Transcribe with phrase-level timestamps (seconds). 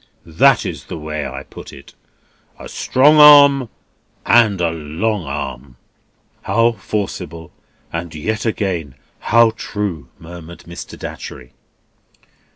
[0.25, 1.93] That is the way I put it.
[2.57, 3.69] A strong arm
[4.25, 5.75] and a long arm."
[6.41, 10.97] "How forcible!—And yet, again, how true!" murmured Mr.
[10.97, 11.51] Datchery.